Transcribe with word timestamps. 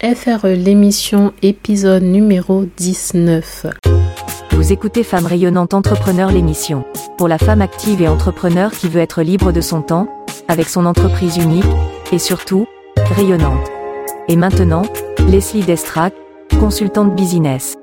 FRE 0.00 0.46
l'émission 0.46 1.32
épisode 1.42 2.04
numéro 2.04 2.64
19. 2.76 3.66
Vous 4.52 4.72
écoutez 4.72 5.02
Femme 5.02 5.26
rayonnante 5.26 5.74
entrepreneur 5.74 6.30
l'émission. 6.30 6.84
Pour 7.16 7.26
la 7.26 7.36
femme 7.36 7.62
active 7.62 8.00
et 8.00 8.06
entrepreneur 8.06 8.70
qui 8.70 8.88
veut 8.88 9.00
être 9.00 9.22
libre 9.22 9.50
de 9.50 9.60
son 9.60 9.82
temps, 9.82 10.06
avec 10.46 10.68
son 10.68 10.86
entreprise 10.86 11.36
unique, 11.36 11.64
et 12.12 12.20
surtout, 12.20 12.68
rayonnante. 13.16 13.68
Et 14.28 14.36
maintenant, 14.36 14.82
Leslie 15.26 15.64
Destrac, 15.64 16.14
consultante 16.60 17.16
business. 17.16 17.74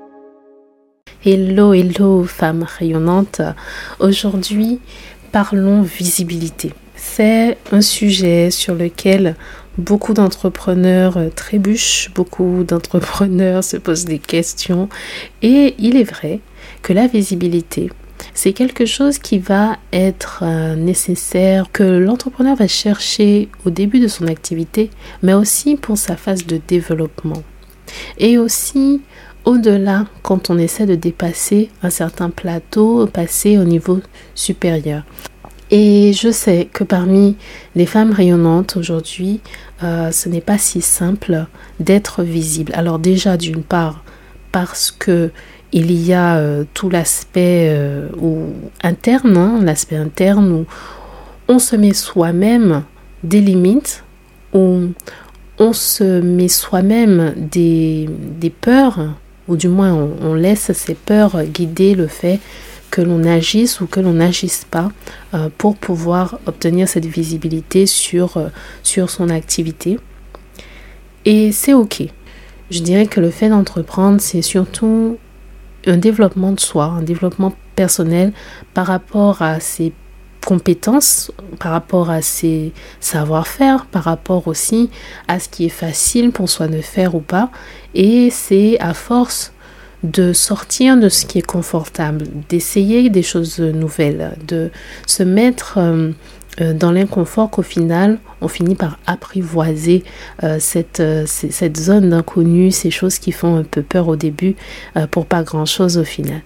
Hello, 1.22 1.74
hello, 1.74 2.24
femme 2.24 2.62
rayonnante. 2.62 3.42
Aujourd'hui, 4.00 4.80
parlons 5.32 5.82
visibilité. 5.82 6.72
C'est 7.18 7.56
un 7.72 7.80
sujet 7.80 8.50
sur 8.50 8.74
lequel 8.74 9.36
beaucoup 9.78 10.12
d'entrepreneurs 10.12 11.16
euh, 11.16 11.30
trébuchent, 11.34 12.10
beaucoup 12.14 12.62
d'entrepreneurs 12.62 13.64
se 13.72 13.78
posent 13.78 14.04
des 14.04 14.18
questions. 14.18 14.90
Et 15.40 15.74
il 15.78 15.96
est 15.96 16.04
vrai 16.04 16.40
que 16.82 16.92
la 16.92 17.06
visibilité, 17.06 17.90
c'est 18.34 18.52
quelque 18.52 18.84
chose 18.84 19.16
qui 19.16 19.38
va 19.38 19.78
être 19.94 20.40
euh, 20.42 20.76
nécessaire, 20.76 21.72
que 21.72 21.84
l'entrepreneur 21.84 22.54
va 22.54 22.68
chercher 22.68 23.48
au 23.64 23.70
début 23.70 23.98
de 23.98 24.08
son 24.08 24.26
activité, 24.26 24.90
mais 25.22 25.32
aussi 25.32 25.76
pour 25.76 25.96
sa 25.96 26.16
phase 26.16 26.44
de 26.44 26.60
développement. 26.68 27.42
Et 28.18 28.36
aussi 28.36 29.00
au-delà 29.46 30.04
quand 30.22 30.50
on 30.50 30.58
essaie 30.58 30.84
de 30.84 30.96
dépasser 30.96 31.70
un 31.82 31.88
certain 31.88 32.28
plateau, 32.28 33.06
passer 33.06 33.56
au 33.56 33.64
niveau 33.64 34.00
supérieur. 34.34 35.04
Et 35.70 36.12
je 36.12 36.30
sais 36.30 36.68
que 36.72 36.84
parmi 36.84 37.36
les 37.74 37.86
femmes 37.86 38.12
rayonnantes 38.12 38.76
aujourd'hui, 38.76 39.40
euh, 39.82 40.12
ce 40.12 40.28
n'est 40.28 40.40
pas 40.40 40.58
si 40.58 40.80
simple 40.80 41.46
d'être 41.80 42.22
visible. 42.22 42.72
Alors 42.74 42.98
déjà 42.98 43.36
d'une 43.36 43.62
part 43.62 44.04
parce 44.52 44.90
que 44.92 45.30
il 45.72 45.90
y 45.90 46.12
a 46.12 46.36
euh, 46.36 46.64
tout 46.72 46.88
l'aspect 46.88 47.68
euh, 47.70 48.08
interne, 48.82 49.36
hein, 49.36 49.60
l'aspect 49.60 49.96
interne 49.96 50.52
où 50.52 50.66
on 51.48 51.58
se 51.58 51.74
met 51.74 51.92
soi-même 51.92 52.84
des 53.24 53.40
limites, 53.40 54.04
où 54.54 54.82
on 55.58 55.72
se 55.72 56.20
met 56.20 56.48
soi-même 56.48 57.34
des, 57.36 58.08
peurs, 58.60 59.00
ou 59.48 59.56
du 59.56 59.68
moins 59.68 59.92
on 60.22 60.34
laisse 60.34 60.72
ces 60.72 60.94
peurs 60.94 61.42
guider 61.44 61.94
le 61.94 62.06
fait 62.06 62.38
que 62.90 63.00
l'on 63.00 63.24
agisse 63.24 63.80
ou 63.80 63.86
que 63.86 64.00
l'on 64.00 64.14
n'agisse 64.14 64.64
pas 64.70 64.90
euh, 65.34 65.48
pour 65.56 65.76
pouvoir 65.76 66.38
obtenir 66.46 66.88
cette 66.88 67.06
visibilité 67.06 67.86
sur, 67.86 68.36
euh, 68.36 68.48
sur 68.82 69.10
son 69.10 69.28
activité. 69.28 69.98
Et 71.24 71.52
c'est 71.52 71.74
OK. 71.74 72.02
Je 72.70 72.80
dirais 72.80 73.06
que 73.06 73.20
le 73.20 73.30
fait 73.30 73.48
d'entreprendre, 73.48 74.20
c'est 74.20 74.42
surtout 74.42 75.18
un 75.86 75.96
développement 75.96 76.52
de 76.52 76.60
soi, 76.60 76.86
un 76.86 77.02
développement 77.02 77.52
personnel 77.74 78.32
par 78.74 78.86
rapport 78.86 79.42
à 79.42 79.60
ses 79.60 79.92
compétences, 80.44 81.32
par 81.58 81.72
rapport 81.72 82.08
à 82.08 82.22
ses 82.22 82.72
savoir-faire, 83.00 83.86
par 83.86 84.04
rapport 84.04 84.46
aussi 84.46 84.90
à 85.28 85.40
ce 85.40 85.48
qui 85.48 85.66
est 85.66 85.70
facile 85.70 86.30
pour 86.30 86.48
soi 86.48 86.68
de 86.68 86.80
faire 86.80 87.14
ou 87.14 87.20
pas. 87.20 87.50
Et 87.94 88.30
c'est 88.30 88.78
à 88.80 88.94
force 88.94 89.52
de 90.02 90.32
sortir 90.32 90.96
de 90.98 91.08
ce 91.08 91.26
qui 91.26 91.38
est 91.38 91.46
confortable, 91.46 92.26
d'essayer 92.48 93.08
des 93.10 93.22
choses 93.22 93.58
nouvelles, 93.58 94.36
de 94.46 94.70
se 95.06 95.22
mettre 95.22 95.78
euh, 95.78 96.10
euh, 96.60 96.74
dans 96.74 96.92
l'inconfort 96.92 97.50
qu'au 97.50 97.62
final, 97.62 98.18
on 98.40 98.48
finit 98.48 98.74
par 98.74 98.98
apprivoiser 99.06 100.04
euh, 100.42 100.58
cette, 100.60 101.02
cette 101.26 101.76
zone 101.76 102.10
d'inconnu, 102.10 102.70
ces 102.70 102.90
choses 102.90 103.18
qui 103.18 103.32
font 103.32 103.56
un 103.56 103.64
peu 103.64 103.82
peur 103.82 104.08
au 104.08 104.16
début 104.16 104.56
pour 105.10 105.26
pas 105.26 105.42
grand-chose 105.42 105.98
au 105.98 106.04
final. 106.04 106.42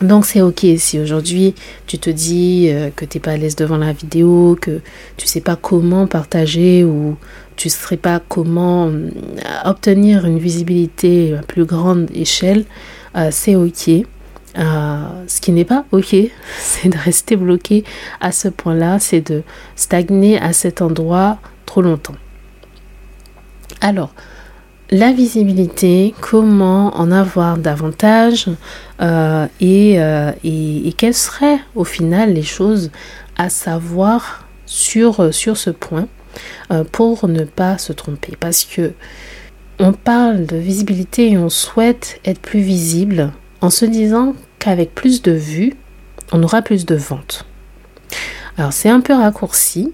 Donc 0.00 0.26
c'est 0.26 0.40
ok 0.40 0.66
si 0.78 0.98
aujourd'hui 0.98 1.54
tu 1.86 1.98
te 1.98 2.10
dis 2.10 2.68
que 2.96 3.04
tu 3.04 3.18
n'es 3.18 3.22
pas 3.22 3.32
à 3.32 3.36
l'aise 3.36 3.54
devant 3.54 3.76
la 3.76 3.92
vidéo, 3.92 4.58
que 4.60 4.80
tu 5.16 5.28
sais 5.28 5.40
pas 5.40 5.54
comment 5.54 6.08
partager 6.08 6.82
ou 6.82 7.16
tu 7.62 7.68
ne 7.68 7.70
sais 7.70 7.96
pas 7.96 8.20
comment 8.28 8.88
euh, 8.88 9.08
obtenir 9.64 10.26
une 10.26 10.40
visibilité 10.40 11.36
à 11.36 11.42
plus 11.42 11.64
grande 11.64 12.08
échelle, 12.12 12.64
euh, 13.14 13.28
c'est 13.30 13.54
ok. 13.54 14.04
ce 14.56 15.40
qui 15.40 15.52
n'est 15.52 15.64
pas 15.64 15.84
ok, 15.92 16.16
c'est 16.58 16.88
de 16.88 16.98
rester 16.98 17.36
bloqué 17.36 17.84
à 18.20 18.32
ce 18.32 18.48
point-là, 18.48 18.98
c'est 18.98 19.20
de 19.20 19.44
stagner 19.76 20.40
à 20.40 20.52
cet 20.52 20.82
endroit 20.82 21.38
trop 21.64 21.82
longtemps. 21.82 22.16
Alors, 23.80 24.12
la 24.90 25.12
visibilité, 25.12 26.16
comment 26.20 26.96
en 26.96 27.12
avoir 27.12 27.58
davantage 27.58 28.48
euh, 29.00 29.46
euh, 29.62 30.32
et, 30.42 30.88
et, 30.88 30.92
quelles 30.94 31.14
seraient 31.14 31.60
au 31.76 31.84
final 31.84 32.34
les 32.34 32.42
choses 32.42 32.90
à 33.36 33.48
savoir 33.50 34.48
sur, 34.66 35.32
sur 35.32 35.56
ce 35.56 35.70
point? 35.70 36.08
euh, 36.08 36.21
pour 36.92 37.28
ne 37.28 37.44
pas 37.44 37.78
se 37.78 37.92
tromper. 37.92 38.36
Parce 38.38 38.64
que 38.64 38.92
on 39.78 39.92
parle 39.92 40.46
de 40.46 40.56
visibilité 40.56 41.30
et 41.30 41.38
on 41.38 41.48
souhaite 41.48 42.20
être 42.24 42.40
plus 42.40 42.60
visible 42.60 43.32
en 43.60 43.70
se 43.70 43.84
disant 43.84 44.34
qu'avec 44.58 44.94
plus 44.94 45.22
de 45.22 45.32
vues, 45.32 45.74
on 46.32 46.42
aura 46.42 46.62
plus 46.62 46.86
de 46.86 46.94
ventes. 46.94 47.46
Alors 48.58 48.72
c'est 48.72 48.88
un 48.88 49.00
peu 49.00 49.14
raccourci, 49.14 49.92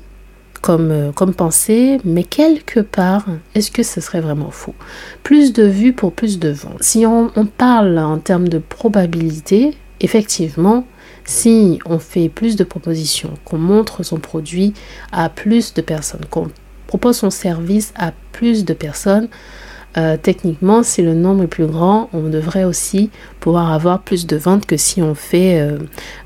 comme, 0.61 0.91
euh, 0.91 1.13
comme 1.13 1.35
pensée, 1.35 1.99
mais 2.05 2.25
quelque 2.25 2.81
part, 2.81 3.27
est-ce 3.55 3.71
que 3.71 3.83
ce 3.83 4.01
serait 4.01 4.21
vraiment 4.21 4.51
faux? 4.51 4.75
Plus 5.23 5.53
de 5.53 5.65
vues 5.65 5.93
pour 5.93 6.13
plus 6.13 6.39
de 6.39 6.51
ventes. 6.51 6.83
Si 6.83 7.07
on, 7.07 7.31
parle 7.57 7.99
en 7.99 8.19
termes 8.19 8.49
de 8.49 8.59
probabilité, 8.59 9.77
effectivement, 10.01 10.87
si 11.29 11.79
on 11.85 11.99
fait 11.99 12.31
plus 12.31 12.57
de 12.57 12.65
propositions, 12.65 13.35
qu'on 13.45 13.59
montre 13.59 14.03
son 14.03 14.17
produit 14.17 14.73
à 15.13 15.29
plus 15.29 15.75
de 15.75 15.83
personnes, 15.83 16.25
qu'on 16.31 16.49
propose 16.87 17.19
son 17.19 17.29
service 17.29 17.93
à 17.97 18.13
plus 18.33 18.65
de 18.65 18.73
personnes, 18.73 19.29
euh, 19.99 20.17
techniquement, 20.17 20.83
si 20.83 21.03
le 21.03 21.13
nombre 21.13 21.43
est 21.43 21.49
plus 21.49 21.67
grand, 21.67 22.09
on 22.15 22.31
devrait 22.31 22.65
aussi 22.65 23.11
pouvoir 23.41 23.75
avoir 23.75 24.01
plus 24.01 24.27
de 24.27 24.39
ventes 24.39 24.65
que 24.65 24.79
si 24.79 25.03
on 25.03 25.15
fait 25.15 25.61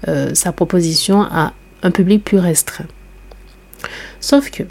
euh, 0.06 0.34
sa 0.34 0.52
proposition 0.52 1.22
à 1.22 1.52
un 1.82 1.90
public 1.90 2.22
plus 2.22 2.38
restreint. 2.38 2.86
Sauf 4.20 4.52
que, 4.52 4.62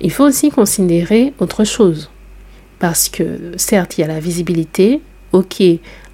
il 0.00 0.12
faut 0.12 0.24
aussi 0.24 0.50
considérer 0.50 1.34
autre 1.40 1.64
chose. 1.64 2.10
Parce 2.78 3.08
que, 3.08 3.54
certes, 3.56 3.98
il 3.98 4.02
y 4.02 4.04
a 4.04 4.08
la 4.08 4.20
visibilité, 4.20 5.00
ok, 5.32 5.64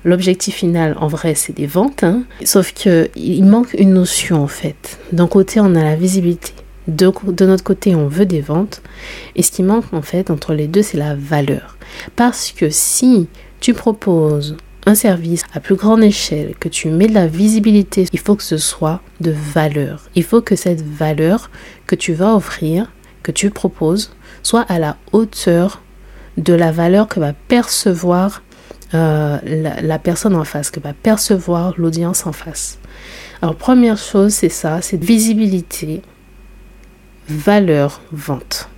l'objectif 0.05 0.57
final, 0.57 0.97
en 0.99 1.07
vrai, 1.07 1.35
c'est 1.35 1.55
des 1.55 1.67
ventes, 1.67 2.05
hein. 2.05 2.25
sauf 2.45 2.73
qu'il 2.73 3.45
manque 3.45 3.75
une 3.75 3.95
notion, 3.95 4.43
en 4.43 4.49
fait. 4.49 4.99
D'un 5.13 5.29
côté, 5.29 5.61
on 5.61 5.75
a 5.75 5.85
la 5.85 5.97
visibilité. 5.97 6.53
De, 6.89 7.13
de, 7.31 7.47
notre 7.47 7.63
côté, 7.63 7.95
on 7.95 8.09
veut 8.09 8.27
des 8.27 8.41
ventes. 8.41 8.83
Et 9.37 9.43
ce 9.43 9.53
qui 9.53 9.63
manque, 9.63 9.93
en 9.93 10.03
fait, 10.03 10.31
entre 10.31 10.55
les 10.55 10.67
deux, 10.67 10.83
c'est 10.83 10.99
la 10.99 11.15
valeur. 11.15 11.77
Parce 12.17 12.53
que 12.53 12.71
si 12.71 13.29
tu 13.61 13.75
proposes 13.75 14.57
un 14.87 14.95
service 14.95 15.45
à 15.55 15.61
plus 15.61 15.77
grande 15.77 16.03
échelle, 16.03 16.55
que 16.59 16.69
tu 16.69 16.89
mets 16.89 17.07
de 17.07 17.15
la 17.15 17.29
visibilité, 17.29 18.07
il 18.13 18.19
faut 18.19 18.35
que 18.35 18.43
ce 18.43 18.57
soit 18.57 19.01
de 19.21 19.33
valeur. 19.55 20.09
Il 20.17 20.25
faut 20.25 20.43
que 20.43 20.57
cette 20.57 20.83
valeur 20.83 21.51
que 21.87 21.95
tu 21.95 22.13
vas 22.13 22.35
offrir, 22.35 22.91
que 23.23 23.31
tu 23.31 23.51
proposes, 23.51 24.13
soit 24.43 24.63
à 24.63 24.79
la 24.79 24.97
hauteur 25.13 25.83
de 26.37 26.55
la 26.55 26.73
valeur 26.73 27.09
que 27.09 27.21
va 27.21 27.33
percevoir 27.33 28.43
euh, 28.95 29.39
la, 29.45 29.99
personne 29.99 30.35
en 30.35 30.45
face, 30.45 30.71
que 30.71 30.81
va 30.81 30.93
percevoir 30.93 31.75
l'audience 31.79 32.27
en 32.27 32.33
face. 32.33 32.79
Alors 33.41 33.57
première 33.57 33.99
chose, 33.99 34.33
c'est 34.33 34.49
ça, 34.49 34.83
c'est 34.83 35.03
visibilité, 35.03 36.03
valeur, 37.29 38.01
vente. 38.13 38.69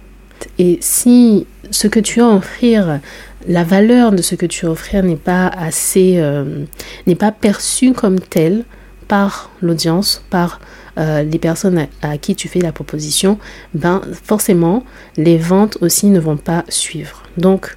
Et 0.59 0.79
si 0.81 1.47
ce 1.71 1.89
que 1.89 2.01
tu 2.01 2.21
as 2.21 2.27
à 2.27 2.35
offrir 2.35 3.01
la 3.47 3.65
valeur 3.65 4.13
de 4.13 4.23
ce 4.23 4.35
que 4.35 4.47
tu 4.47 4.67
offres 4.67 4.97
n'est 4.97 5.17
pas 5.17 5.49
assez, 5.49 6.15
euh, 6.19 6.65
n'est 7.07 7.15
pas 7.15 7.33
perçue 7.33 7.93
comme 7.93 8.21
telle 8.21 8.65
par 9.09 9.51
l'audience, 9.61 10.25
par 10.31 10.61
euh, 10.97 11.23
les 11.25 11.39
personnes 11.39 11.89
à, 12.03 12.19
qui 12.19 12.37
tu 12.37 12.49
fais 12.49 12.61
la 12.61 12.73
proposition, 12.73 13.39
ben 13.75 14.01
forcément 14.23 14.85
les 15.17 15.39
ventes 15.39 15.77
aussi 15.81 16.07
ne 16.07 16.21
vont 16.21 16.37
pas 16.37 16.65
suivre. 16.69 17.23
Donc 17.37 17.75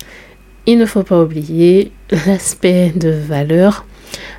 il 0.67 0.77
ne 0.77 0.85
faut 0.85 1.03
pas 1.03 1.21
oublier 1.21 1.91
l'aspect 2.11 2.91
de 2.95 3.09
valeur, 3.09 3.85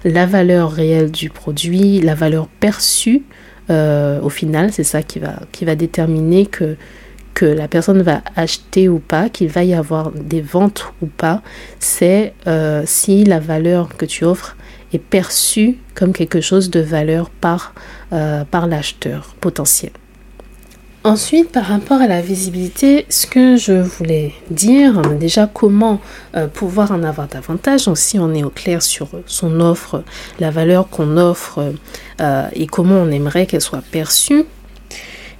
la 0.04 0.26
valeur 0.26 0.70
réelle 0.72 1.10
du 1.10 1.30
produit, 1.30 2.00
la 2.00 2.14
valeur 2.14 2.48
perçue. 2.48 3.22
Euh, 3.70 4.20
au 4.22 4.30
final, 4.30 4.72
c'est 4.72 4.84
ça 4.84 5.02
qui 5.02 5.18
va, 5.18 5.40
qui 5.52 5.64
va 5.64 5.74
déterminer 5.74 6.46
que 6.46 6.76
que 7.38 7.46
la 7.46 7.68
personne 7.68 8.02
va 8.02 8.22
acheter 8.34 8.88
ou 8.88 8.98
pas, 8.98 9.28
qu'il 9.28 9.46
va 9.46 9.62
y 9.62 9.72
avoir 9.72 10.10
des 10.10 10.40
ventes 10.40 10.92
ou 11.00 11.06
pas, 11.06 11.40
c'est 11.78 12.34
euh, 12.48 12.82
si 12.84 13.22
la 13.24 13.38
valeur 13.38 13.96
que 13.96 14.06
tu 14.06 14.24
offres 14.24 14.56
est 14.92 14.98
perçue 14.98 15.78
comme 15.94 16.12
quelque 16.12 16.40
chose 16.40 16.68
de 16.68 16.80
valeur 16.80 17.30
par, 17.30 17.74
euh, 18.12 18.44
par 18.44 18.66
l'acheteur 18.66 19.36
potentiel. 19.40 19.92
Ensuite, 21.04 21.52
par 21.52 21.64
rapport 21.64 22.00
à 22.00 22.08
la 22.08 22.20
visibilité, 22.20 23.06
ce 23.08 23.26
que 23.26 23.56
je 23.56 23.72
voulais 23.72 24.34
dire, 24.50 25.00
déjà 25.16 25.46
comment 25.46 26.00
euh, 26.34 26.48
pouvoir 26.48 26.90
en 26.90 27.04
avoir 27.04 27.28
davantage, 27.28 27.84
donc 27.84 27.96
si 27.96 28.18
on 28.18 28.34
est 28.34 28.42
au 28.42 28.50
clair 28.50 28.82
sur 28.82 29.08
son 29.26 29.60
offre, 29.60 30.02
la 30.40 30.50
valeur 30.50 30.88
qu'on 30.90 31.16
offre 31.16 31.72
euh, 32.20 32.48
et 32.52 32.66
comment 32.66 32.96
on 32.96 33.10
aimerait 33.10 33.46
qu'elle 33.46 33.60
soit 33.60 33.84
perçue, 33.92 34.44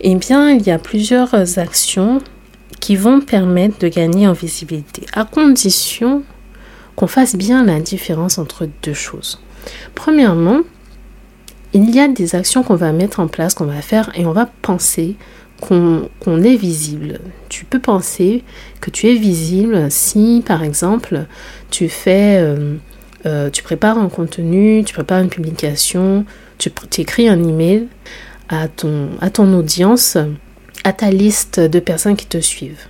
eh 0.01 0.15
bien, 0.15 0.51
il 0.51 0.65
y 0.65 0.71
a 0.71 0.79
plusieurs 0.79 1.35
actions 1.59 2.23
qui 2.79 2.95
vont 2.95 3.21
permettre 3.21 3.79
de 3.81 3.89
gagner 3.89 4.29
en 4.29 4.33
visibilité, 4.35 5.07
à 5.13 5.25
condition 5.25 6.23
qu'on 6.95 7.09
fasse 7.09 7.35
bien 7.35 7.65
la 7.65 7.81
différence 7.81 8.39
entre 8.39 8.69
deux 8.85 8.95
choses. 8.95 9.41
Premièrement, 9.97 10.61
il 11.73 11.91
y 11.91 12.01
a 12.01 12.09
des 12.09 12.35
actions 12.35 12.63
qu'on 12.63 12.77
va 12.77 12.93
mettre 12.93 13.21
en 13.21 13.29
place, 13.29 13.55
qu'on 13.55 13.67
va 13.67 13.83
faire, 13.83 14.11
et 14.15 14.25
on 14.25 14.33
va 14.33 14.49
penser 14.63 15.17
qu'on 15.61 16.43
est 16.43 16.57
visible. 16.57 17.21
Tu 17.49 17.65
peux 17.65 17.81
penser 17.81 18.45
que 18.81 18.91
tu 18.91 19.09
es 19.09 19.15
visible 19.15 19.91
si, 19.91 20.43
par 20.47 20.63
exemple, 20.63 21.27
tu 21.71 21.89
fais, 21.89 22.39
euh, 22.39 22.77
euh, 23.27 23.51
tu 23.51 23.63
prépares 23.63 23.99
un 23.99 24.09
contenu, 24.09 24.85
tu 24.85 24.95
prépares 24.95 25.21
une 25.21 25.29
publication, 25.29 26.25
tu, 26.59 26.71
écris 26.99 27.29
un 27.29 27.43
email 27.43 27.89
à 28.49 28.69
ton, 28.69 29.11
à 29.21 29.31
ton 29.31 29.53
audience, 29.55 30.17
à 30.85 30.93
ta 30.93 31.11
liste 31.11 31.61
de 31.61 31.81
personnes 31.81 32.17
qui 32.17 32.27
te 32.27 32.39
suivent. 32.39 32.87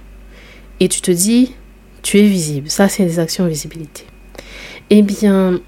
Et 0.81 0.89
tu 0.89 1.01
te 1.01 1.11
dis, 1.11 1.55
tu 2.03 2.19
es 2.19 2.27
visible. 2.27 2.71
Ça, 2.71 2.89
c'est 2.89 3.05
des 3.05 3.19
actions 3.19 3.47
visibilité. 3.47 4.05
Eh 4.91 5.03
bien, 5.03 5.61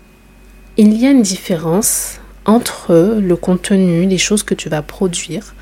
il 0.76 0.97
y 0.97 1.06
a 1.06 1.11
une 1.11 1.23
différence 1.23 2.20
entre 2.47 3.19
le 3.20 3.37
contenu, 3.37 4.06
les 4.06 4.19
choses 4.19 4.43
que 4.43 4.55
tu 4.55 4.69
vas 4.69 4.82
produire, 4.82 5.55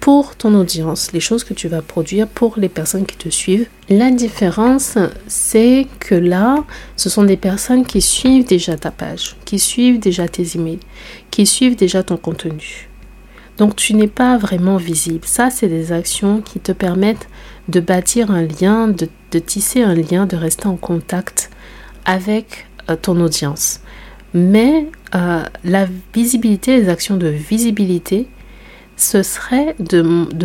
pour 0.00 0.34
ton 0.34 0.54
audience, 0.54 1.12
les 1.12 1.20
choses 1.20 1.44
que 1.44 1.52
tu 1.52 1.68
vas 1.68 1.82
produire 1.82 2.26
pour 2.26 2.54
les 2.58 2.70
personnes 2.70 3.04
qui 3.04 3.16
te 3.16 3.28
suivent. 3.28 3.68
La 3.90 4.10
différence, 4.10 4.96
c'est 5.26 5.86
que 6.00 6.14
là, 6.14 6.64
ce 6.96 7.10
sont 7.10 7.24
des 7.24 7.36
personnes 7.36 7.84
qui 7.84 8.00
suivent 8.00 8.46
déjà 8.46 8.76
ta 8.76 8.90
page, 8.90 9.36
qui 9.44 9.58
suivent 9.58 10.00
déjà 10.00 10.26
tes 10.26 10.56
emails, 10.56 10.80
qui 11.30 11.44
suivent 11.44 11.76
déjà 11.76 12.02
ton 12.02 12.16
contenu. 12.16 12.88
Donc 13.58 13.76
tu 13.76 13.92
n'es 13.92 14.08
pas 14.08 14.38
vraiment 14.38 14.78
visible. 14.78 15.26
Ça, 15.26 15.50
c'est 15.50 15.68
des 15.68 15.92
actions 15.92 16.40
qui 16.40 16.60
te 16.60 16.72
permettent 16.72 17.28
de 17.68 17.80
bâtir 17.80 18.30
un 18.30 18.42
lien, 18.42 18.88
de, 18.88 19.38
tisser 19.38 19.82
un 19.82 19.94
lien, 19.94 20.24
de 20.24 20.34
rester 20.34 20.66
en 20.66 20.76
contact 20.76 21.50
avec 22.06 22.66
euh, 22.88 22.96
ton 22.96 23.20
audience. 23.20 23.80
Mais 24.32 24.86
euh, 25.14 25.42
la 25.62 25.86
visibilité, 26.14 26.80
les 26.80 26.88
actions 26.88 27.18
de 27.18 27.26
visibilité, 27.26 28.28
ce 29.00 29.22
serait 29.22 29.74
de, 29.78 30.02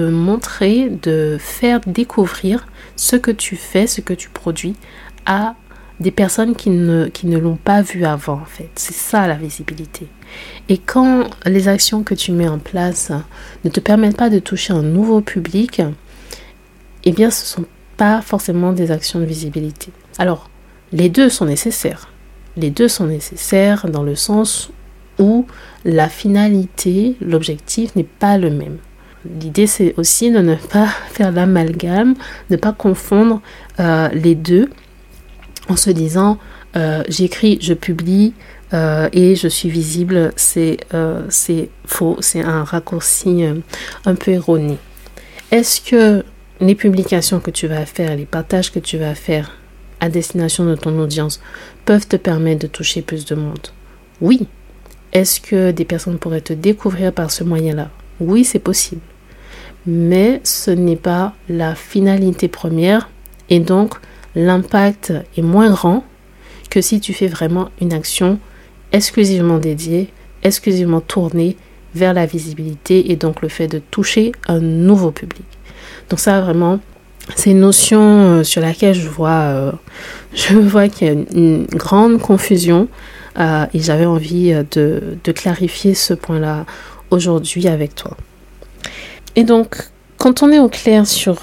montrer, 0.07 0.90
de 0.90 1.38
faire 1.40 1.81
découvrir 1.86 2.66
ce 2.96 3.18
que 3.18 3.31
tu 3.31 3.57
fais, 3.57 3.86
ce 3.86 4.00
que 4.00 4.13
tu 4.13 4.30
produis 4.30 4.75
à 5.25 5.56
des 6.00 6.12
personnes 6.12 6.56
qui 6.56 6.69
ne, 6.69 7.07
qui 7.07 7.28
ne 7.28 7.38
l'ont 7.38 7.57
pas 7.57 7.81
vu 7.81 8.06
avant 8.06 8.40
en 8.42 8.46
fait. 8.46 8.69
C'est 8.75 8.94
ça 8.94 9.28
la 9.28 9.36
visibilité. 9.36 10.07
Et 10.69 10.78
quand 10.78 11.30
les 11.46 11.68
actions 11.68 12.04
que 12.04 12.13
tu 12.13 12.31
mets 12.31 12.48
en 12.48 12.60
place 12.60 13.12
ne 13.66 13.69
te 13.69 13.81
permettent 13.81 14.18
pas 14.18 14.30
de 14.30 14.40
toucher 14.40 14.72
un 14.72 14.84
nouveau 14.84 15.19
public, 15.19 15.81
eh 17.04 17.12
bien 17.12 17.31
ce 17.31 17.42
ne 17.42 17.48
sont 17.48 17.69
pas 17.98 18.22
forcément 18.22 18.72
des 18.72 18.90
actions 18.92 19.19
de 19.19 19.25
visibilité. 19.25 19.92
Alors, 20.18 20.50
les 20.94 21.10
deux 21.10 21.30
sont 21.30 21.46
nécessaires. 21.46 22.10
Les 22.56 22.69
deux 22.69 22.88
sont 22.88 23.08
nécessaires 23.08 23.90
dans 23.90 24.04
le 24.04 24.16
sens 24.16 24.72
où 25.20 25.46
la 25.84 26.10
finalité, 26.10 27.16
l'objectif 27.22 27.96
n'est 27.96 28.04
pas 28.04 28.38
le 28.38 28.50
même. 28.50 28.78
L'idée, 29.42 29.68
c'est 29.68 29.96
aussi 29.98 30.32
de 30.32 30.40
ne 30.40 30.56
pas 30.56 30.88
faire 31.12 31.32
l'amalgame, 31.32 32.16
ne 32.50 32.58
pas 32.58 32.74
confondre 32.74 33.42
euh, 33.80 34.10
les 34.10 34.36
deux 34.36 34.70
en 35.68 35.76
se 35.76 35.90
disant 35.90 36.38
euh, 36.76 37.04
j'écris, 37.08 37.58
je 37.62 37.74
publie 37.74 38.34
euh, 38.74 39.10
et 39.14 39.36
je 39.36 39.48
suis 39.48 39.70
visible. 39.70 40.32
C'est 40.36 40.80
faux, 41.86 42.18
c'est 42.20 42.42
un 42.42 42.64
raccourci 42.64 43.44
un 44.06 44.16
peu 44.16 44.32
erroné. 44.32 44.78
Est-ce 45.52 45.82
que 45.82 46.24
les 46.60 46.76
publications 46.76 47.40
que 47.40 47.52
tu 47.52 47.68
vas 47.68 47.86
faire, 47.86 48.16
les 48.16 48.26
partages 48.26 48.72
que 48.72 48.80
tu 48.80 48.98
vas 48.98 49.16
faire 49.16 49.52
à 50.00 50.10
destination 50.10 50.66
de 50.66 50.76
ton 50.76 51.00
audience 51.00 51.42
peuvent 51.86 52.08
te 52.08 52.16
permettre 52.16 52.62
de 52.62 52.68
toucher 52.68 53.02
plus 53.02 53.26
de 53.26 53.36
monde? 53.36 53.68
Oui, 54.22 54.48
est-ce 55.16 55.40
que 55.40 55.72
des 55.72 55.86
personnes 55.86 56.18
pourraient 56.18 56.42
te 56.42 56.52
découvrir 56.52 57.14
par 57.14 57.32
ce 57.32 57.46
moyen-là? 57.46 57.90
Oui, 58.20 58.44
c'est 58.44 58.60
possible. 58.60 59.00
Mais 59.88 60.42
ce 60.44 60.72
n'est 60.72 60.98
pas 60.98 61.34
la 61.48 61.74
finalité 61.74 62.50
première 62.50 63.10
et 63.50 63.62
donc 63.62 63.94
l'impact 64.36 65.14
est 65.38 65.42
moins 65.42 65.70
grand 65.70 66.04
que 66.70 66.82
si 66.82 67.00
tu 67.00 67.14
fais 67.14 67.28
vraiment 67.28 67.70
une 67.80 67.94
action 67.94 68.40
exclusivement 68.92 69.58
dédiée, 69.58 70.10
exclusivement 70.44 71.00
tournée 71.00 71.56
vers 71.94 72.14
la 72.14 72.26
visibilité 72.26 73.10
et 73.10 73.16
donc 73.16 73.42
le 73.42 73.48
fait 73.48 73.70
de 73.70 73.80
toucher 73.80 74.34
un 74.50 74.60
nouveau 74.60 75.12
public. 75.12 75.46
Donc 76.10 76.20
ça 76.20 76.42
vraiment, 76.42 76.82
c'est 77.38 77.52
une 77.52 77.62
notion 77.62 78.02
euh, 78.02 78.44
sur 78.44 78.62
laquelle 78.62 78.96
je 78.96 79.08
vois, 79.08 79.30
euh, 79.30 79.72
je 80.34 80.58
vois 80.58 80.90
qu'il 80.90 81.08
y 81.08 81.10
a 81.10 81.14
une 81.14 81.68
grande 81.68 82.20
confusion 82.20 82.90
euh, 83.38 83.66
et 83.74 83.80
j'avais 83.80 84.06
envie 84.06 84.54
euh, 84.54 84.64
de, 85.24 85.32
clarifier 85.32 85.94
ce 85.94 86.14
point-là 86.14 86.66
aujourd'hui 87.12 87.68
avec 87.68 87.96
toi. 87.96 88.16
Et 89.36 89.44
donc, 89.44 89.90
quand 90.18 90.42
on 90.44 90.52
est 90.52 90.60
au 90.60 90.70
clair 90.70 91.06
sur 91.06 91.38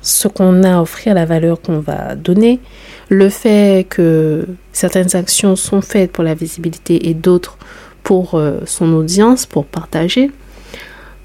ce 0.00 0.28
qu'on 0.28 0.62
a 0.62 0.76
à 0.76 0.80
offrir, 0.80 1.14
la 1.14 1.26
valeur 1.26 1.60
qu'on 1.60 1.80
va 1.80 2.14
donner, 2.14 2.60
le 3.08 3.28
fait 3.28 3.86
que 3.88 4.46
certaines 4.72 5.14
actions 5.14 5.56
sont 5.56 5.82
faites 5.82 6.12
pour 6.12 6.24
la 6.24 6.34
visibilité 6.34 7.08
et 7.08 7.14
d'autres 7.14 7.58
pour 8.02 8.34
euh, 8.34 8.60
son 8.66 8.92
audience, 8.94 9.46
pour 9.46 9.66
partager, 9.66 10.30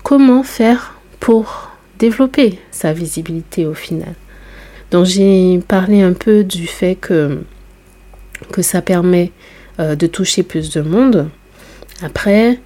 comment 0.04 0.44
faire 0.44 0.96
pour 1.20 1.72
développer 1.98 2.60
sa 2.72 2.94
visibilité 2.94 3.66
au 3.66 3.74
final? 3.74 4.14
Donc 4.92 5.06
j'ai 5.06 5.60
parlé 5.68 6.02
un 6.02 6.14
peu 6.14 6.44
du 6.44 6.68
fait 6.68 6.96
que, 6.96 7.42
que 8.52 8.62
ça 8.62 8.82
permet 8.82 9.32
euh, 9.80 9.96
de 9.96 10.08
toucher 10.08 10.44
plus 10.44 10.72
de 10.72 10.82
monde. 10.82 11.30
Après, 12.02 12.60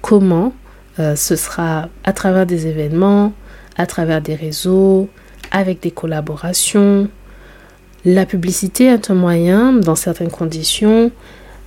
comment 0.00 0.54
euh, 0.98 1.14
Ce 1.14 1.36
sera 1.36 1.90
à 2.02 2.14
travers 2.14 2.46
des 2.46 2.66
événements, 2.66 3.34
à 3.76 3.84
travers 3.84 4.22
des 4.22 4.34
réseaux, 4.34 5.10
avec 5.50 5.82
des 5.82 5.90
collaborations. 5.90 7.08
La 8.06 8.24
publicité 8.24 8.86
est 8.86 9.10
un 9.10 9.14
moyen, 9.14 9.74
dans 9.74 9.96
certaines 9.96 10.30
conditions. 10.30 11.10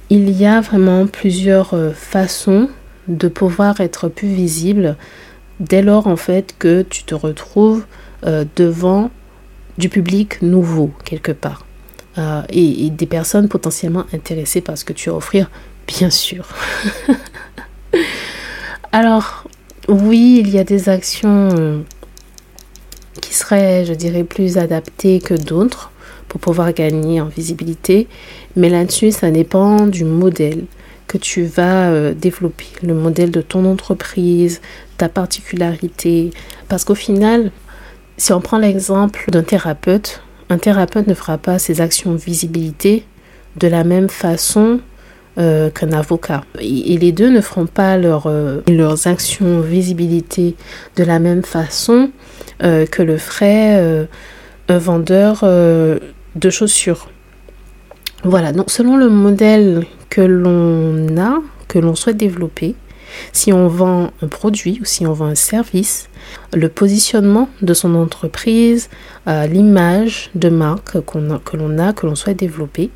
Il 0.10 0.32
y 0.32 0.48
a 0.48 0.60
vraiment 0.60 1.06
plusieurs 1.06 1.76
euh, 1.76 1.92
façons 1.92 2.68
de 3.08 3.28
pouvoir 3.28 3.82
être 3.82 4.08
plus 4.08 4.30
visible 4.30 4.96
dès 5.60 5.84
lors 5.84 6.08
en 6.08 6.16
fait 6.16 6.56
que 6.58 6.82
tu 6.82 7.04
te 7.04 7.14
retrouves 7.16 7.86
devant 8.56 9.10
du 9.78 9.90
public 9.90 10.42
nouveau 10.42 10.92
quelque 11.06 11.32
part. 11.32 11.66
Euh, 12.18 12.42
et, 12.50 12.90
des 12.90 13.06
personnes 13.06 13.48
potentiellement 13.48 14.06
intéressées 14.14 14.62
par 14.62 14.78
ce 14.78 14.84
que 14.84 14.94
tu 14.94 15.10
as 15.10 15.14
à 15.14 15.16
offrir, 15.16 15.50
bien 15.88 16.10
sûr. 16.10 16.48
Alors, 18.92 19.44
oui, 19.88 20.42
il 20.44 20.50
y 20.50 20.58
a 20.58 20.64
des 20.64 20.90
actions 20.90 21.50
euh, 21.52 21.82
qui 23.22 23.34
seraient, 23.34 23.86
je 23.86 23.94
dirais, 23.94 24.24
plus 24.24 24.58
adaptées 24.58 25.20
que 25.20 25.36
d'autres 25.36 25.92
pour 26.28 26.40
pouvoir 26.40 26.74
gagner 26.74 27.22
en 27.22 27.28
visibilité, 27.28 28.08
mais 28.56 28.70
là-dessus, 28.70 29.12
ça 29.12 29.30
dépend 29.30 29.86
du 29.86 30.04
modèle 30.04 30.66
que 31.08 31.18
tu 31.18 31.44
vas 31.44 31.90
euh, 31.90 32.14
développer, 32.14 32.68
le 32.82 32.96
modèle 32.96 33.32
de 33.32 33.42
ton 33.42 33.66
entreprise, 33.66 34.62
ta 34.98 35.10
particularité, 35.10 36.32
parce 36.68 36.84
qu'au 36.84 36.96
final, 36.96 37.52
si 38.18 38.34
on 38.34 38.42
prend 38.42 38.58
l'exemple 38.58 39.30
d'un 39.32 39.44
thérapeute, 39.44 40.22
un 40.50 40.58
thérapeute 40.58 41.08
ne 41.08 41.14
fera 41.14 41.38
pas 41.38 41.60
ses 41.60 41.82
actions 41.82 42.16
visibilité 42.16 43.06
de 43.58 43.68
la 43.68 43.84
même 43.84 44.10
façon 44.10 44.80
euh, 45.38 45.70
qu'un 45.70 45.92
avocat. 45.92 46.44
Et, 46.60 46.98
les 46.98 47.12
deux 47.12 47.30
ne 47.30 47.40
feront 47.40 47.68
pas 47.68 47.98
leur, 47.98 48.28
euh, 48.28 48.62
leurs 48.68 49.08
actions 49.08 49.62
visibilité 49.62 50.56
de 50.96 51.04
la 51.04 51.20
même 51.20 51.44
façon 51.44 52.10
euh, 52.64 52.86
que 52.86 53.02
le 53.04 53.18
ferait 53.18 54.08
un 54.68 54.78
vendeur 54.78 55.44
de 55.44 56.50
chaussures. 56.50 57.10
Voilà, 58.24 58.52
donc 58.52 58.70
selon 58.70 58.98
le 58.98 59.08
modèle 59.08 59.86
que 60.10 60.22
l'on 60.22 61.18
a, 61.18 61.42
que 61.68 61.80
l'on 61.80 61.96
souhaite 61.96 62.18
développer, 62.18 62.76
si 63.32 63.54
on 63.54 63.68
vend 63.68 64.12
un 64.22 64.28
produit 64.28 64.80
ou 64.82 64.86
si 64.86 65.06
on 65.06 65.14
vend 65.14 65.28
un 65.28 65.36
service, 65.36 66.10
le 66.54 66.70
positionnement 66.70 67.50
de 67.62 67.74
son 67.74 67.96
entreprise, 67.96 68.90
euh, 69.28 69.46
l'image 69.48 70.30
de 70.36 70.50
marque 70.50 71.00
que 71.06 71.58
l'on 71.58 71.80
a, 71.80 71.94
que 71.94 72.06
l'on 72.06 72.16
souhaite 72.16 72.40
développer, 72.40 72.90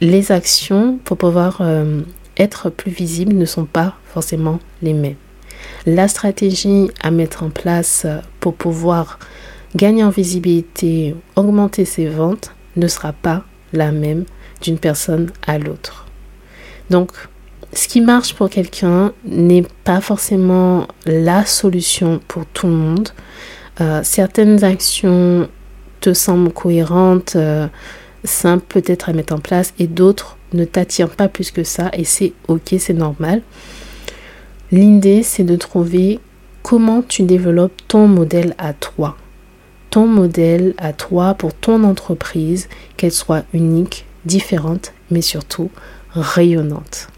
les 0.00 0.30
actions 0.32 0.98
pour 1.04 1.16
pouvoir 1.16 1.58
euh, 1.60 2.00
être 2.36 2.70
plus 2.70 2.90
visibles 2.90 3.34
ne 3.34 3.44
sont 3.44 3.64
pas 3.64 3.96
forcément 4.06 4.60
les 4.82 4.94
mêmes. 4.94 5.16
La 5.86 6.06
stratégie 6.08 6.88
à 7.02 7.10
mettre 7.10 7.42
en 7.42 7.50
place 7.50 8.06
pour 8.40 8.54
pouvoir 8.54 9.18
gagner 9.74 10.04
en 10.04 10.10
visibilité, 10.10 11.14
augmenter 11.36 11.84
ses 11.84 12.06
ventes, 12.06 12.52
ne 12.76 12.86
sera 12.86 13.12
pas 13.12 13.44
la 13.72 13.92
même 13.92 14.24
d'une 14.62 14.78
personne 14.78 15.30
à 15.46 15.58
l'autre. 15.58 16.06
Donc, 16.90 17.12
ce 17.72 17.86
qui 17.86 18.00
marche 18.00 18.34
pour 18.34 18.48
quelqu'un 18.48 19.12
n'est 19.24 19.64
pas 19.84 20.00
forcément 20.00 20.86
la 21.04 21.44
solution 21.44 22.20
pour 22.26 22.46
tout 22.46 22.66
le 22.66 22.72
monde. 22.72 23.08
Euh, 23.80 24.00
certaines 24.02 24.64
actions 24.64 25.48
te 26.00 26.14
semblent 26.14 26.52
cohérentes, 26.52 27.36
euh, 27.36 27.68
simples 28.24 28.64
peut-être 28.68 29.08
à 29.08 29.12
mettre 29.12 29.34
en 29.34 29.38
place, 29.38 29.74
et 29.78 29.86
d'autres 29.86 30.36
ne 30.52 30.64
t'attirent 30.64 31.10
pas 31.10 31.28
plus 31.28 31.50
que 31.50 31.62
ça, 31.62 31.90
et 31.92 32.04
c'est 32.04 32.32
ok, 32.48 32.74
c'est 32.78 32.94
normal. 32.94 33.42
L'idée, 34.72 35.22
c'est 35.22 35.44
de 35.44 35.56
trouver 35.56 36.20
comment 36.62 37.02
tu 37.02 37.22
développes 37.22 37.80
ton 37.86 38.08
modèle 38.08 38.54
à 38.58 38.72
toi. 38.72 39.16
Ton 39.90 40.06
modèle 40.06 40.74
à 40.78 40.92
toi 40.92 41.34
pour 41.34 41.54
ton 41.54 41.84
entreprise, 41.84 42.68
qu'elle 42.96 43.12
soit 43.12 43.44
unique, 43.52 44.06
différente, 44.24 44.92
mais 45.10 45.22
surtout 45.22 45.70
rayonnante. 46.12 47.08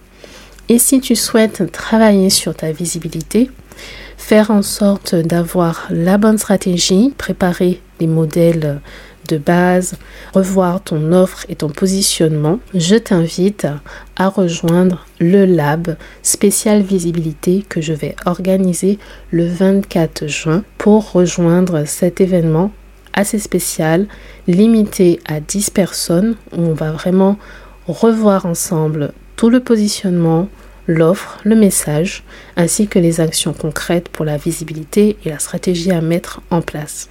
Et 0.71 0.79
si 0.79 1.01
tu 1.01 1.17
souhaites 1.17 1.73
travailler 1.73 2.31
sur 2.31 2.55
ta 2.55 2.71
visibilité, 2.71 3.51
faire 4.17 4.53
en 4.53 4.63
sorte 4.63 5.17
d'avoir 5.17 5.89
la 5.91 6.17
bonne 6.17 6.39
stratégie, 6.39 7.13
préparer 7.19 7.81
les 7.99 8.07
modèles 8.07 8.81
de 9.27 9.37
base, 9.37 9.95
revoir 10.33 10.81
ton 10.81 11.13
offre 11.13 11.45
et 11.49 11.57
ton 11.57 11.71
positionnement, 11.71 12.61
je 12.73 12.95
t'invite 12.95 13.67
à 14.15 14.29
rejoindre 14.29 15.07
le 15.19 15.45
lab 15.45 15.97
spécial 16.23 16.83
visibilité 16.83 17.65
que 17.69 17.81
je 17.81 17.93
vais 17.93 18.15
organiser 18.25 19.01
le 19.33 19.49
24 19.49 20.29
juin 20.29 20.63
pour 20.79 21.11
rejoindre 21.11 21.85
cet 21.85 22.21
événement 22.21 22.71
assez 23.13 23.41
spécial, 23.41 24.07
limité 24.47 25.19
à 25.27 25.41
10 25.41 25.71
personnes, 25.71 26.37
où 26.57 26.61
on 26.61 26.75
va 26.75 26.93
vraiment 26.93 27.39
revoir 27.89 28.47
ensemble 28.47 29.13
tout 29.37 29.51
le 29.51 29.61
positionnement, 29.61 30.49
l'offre, 30.87 31.39
le 31.45 31.55
message, 31.55 32.25
ainsi 32.57 32.89
que 32.89 32.99
les 32.99 33.21
actions 33.21 33.53
concrètes 33.53 34.09
pour 34.09 34.25
la 34.25 34.37
visibilité 34.37 35.17
et 35.25 35.31
la 35.31 35.39
stratégie 35.39 35.93
à 35.93 36.01
mettre 36.01 36.41
en 36.51 36.63
place. 36.63 37.09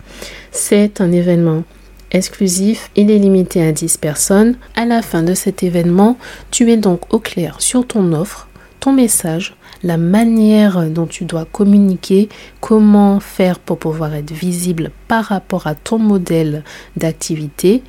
C'est 0.52 1.02
un 1.02 1.12
événement 1.12 1.64
exclusif, 2.12 2.90
il 2.96 3.12
est 3.12 3.20
limité 3.20 3.66
à 3.66 3.72
10 3.72 3.98
personnes. 3.98 4.58
À 4.76 4.86
la 4.86 5.02
fin 5.02 5.24
de 5.24 5.34
cet 5.34 5.64
événement, 5.64 6.18
tu 6.52 6.72
es 6.72 6.78
donc 6.78 7.14
au 7.14 7.20
clair 7.20 7.56
sur 7.60 7.86
ton 7.86 8.14
offre, 8.14 8.48
ton 8.80 8.94
message, 8.94 9.56
la 9.84 9.98
manière 9.98 10.90
dont 10.90 11.08
tu 11.08 11.26
dois 11.26 11.46
communiquer, 11.46 12.30
comment 12.60 13.20
faire 13.20 13.60
pour 13.60 13.80
pouvoir 13.80 14.14
être 14.14 14.32
visible 14.32 14.92
par 15.08 15.26
rapport 15.26 15.68
à 15.68 15.76
ton 15.76 16.00
modèle 16.00 16.64
d'activité. 16.98 17.84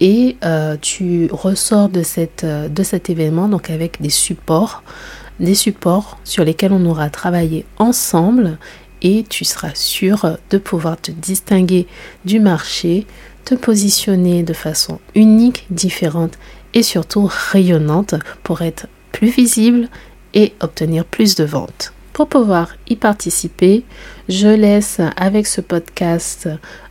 Et 0.00 0.36
euh, 0.44 0.76
tu 0.80 1.28
ressors 1.30 1.90
euh, 1.94 2.68
de 2.68 2.82
cet 2.82 3.10
événement 3.10 3.48
donc 3.48 3.70
avec 3.70 4.00
des 4.00 4.10
supports, 4.10 4.82
des 5.40 5.54
supports 5.54 6.18
sur 6.24 6.44
lesquels 6.44 6.72
on 6.72 6.84
aura 6.86 7.10
travaillé 7.10 7.64
ensemble 7.78 8.58
et 9.02 9.24
tu 9.28 9.44
seras 9.44 9.74
sûr 9.74 10.38
de 10.50 10.58
pouvoir 10.58 11.00
te 11.00 11.10
distinguer 11.10 11.86
du 12.24 12.40
marché, 12.40 13.06
te 13.44 13.54
positionner 13.54 14.42
de 14.42 14.52
façon 14.52 15.00
unique, 15.14 15.66
différente 15.70 16.38
et 16.74 16.82
surtout 16.82 17.28
rayonnante 17.30 18.14
pour 18.42 18.62
être 18.62 18.86
plus 19.10 19.28
visible 19.28 19.88
et 20.34 20.54
obtenir 20.60 21.04
plus 21.04 21.34
de 21.34 21.44
ventes. 21.44 21.92
Pour 22.12 22.28
pouvoir 22.28 22.74
y 22.88 22.96
participer, 22.96 23.84
je 24.28 24.48
laisse 24.48 25.00
avec 25.16 25.46
ce 25.46 25.62
podcast 25.62 26.48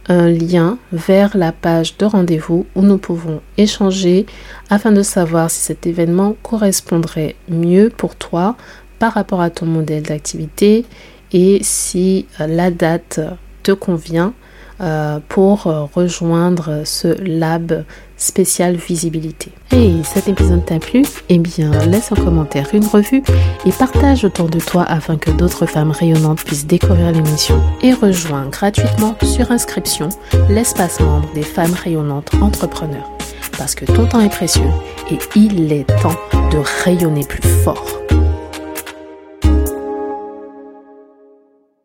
un 0.07 0.27
lien 0.29 0.79
vers 0.91 1.37
la 1.37 1.51
page 1.51 1.97
de 1.97 2.05
rendez-vous 2.05 2.65
où 2.75 2.81
nous 2.81 2.97
pouvons 2.97 3.39
échanger 3.57 4.25
afin 4.71 4.91
de 4.91 5.03
savoir 5.03 5.51
si 5.51 5.59
cet 5.59 5.85
événement 5.85 6.35
correspondrait 6.41 7.35
mieux 7.49 7.91
pour 7.95 8.15
toi 8.15 8.55
par 8.97 9.13
rapport 9.13 9.41
à 9.41 9.51
ton 9.51 9.67
modèle 9.67 10.03
d'activité 10.03 10.85
et 11.31 11.59
si 11.61 12.25
la 12.39 12.71
date 12.71 13.19
te 13.61 13.71
convient 13.71 14.33
euh, 14.81 15.19
pour 15.29 15.63
rejoindre 15.93 16.81
ce 16.83 17.09
lab 17.21 17.83
spécial 18.21 18.75
visibilité. 18.75 19.51
Et 19.71 19.91
cet 20.03 20.27
épisode 20.27 20.65
t'a 20.65 20.79
plu? 20.79 21.03
Eh 21.29 21.39
bien, 21.39 21.71
laisse 21.87 22.11
un 22.11 22.15
commentaire, 22.15 22.67
une 22.73 22.85
revue 22.85 23.23
et 23.65 23.71
partage 23.71 24.23
autour 24.23 24.49
de 24.49 24.59
toi 24.59 24.83
afin 24.83 25.17
que 25.17 25.31
d'autres 25.31 25.65
femmes 25.65 25.91
rayonnantes 25.91 26.43
puissent 26.43 26.67
découvrir 26.67 27.11
l'émission. 27.11 27.61
Et 27.81 27.93
rejoins 27.93 28.47
gratuitement 28.47 29.15
sur 29.23 29.51
inscription 29.51 30.09
l'espace 30.49 30.99
membre 30.99 31.29
des 31.33 31.43
femmes 31.43 31.73
rayonnantes 31.73 32.31
entrepreneurs. 32.41 33.09
Parce 33.57 33.75
que 33.75 33.85
ton 33.85 34.05
temps 34.05 34.21
est 34.21 34.29
précieux 34.29 34.69
et 35.09 35.17
il 35.35 35.71
est 35.71 35.85
temps 36.01 36.15
de 36.51 36.59
rayonner 36.83 37.23
plus 37.23 37.47
fort. 37.63 37.85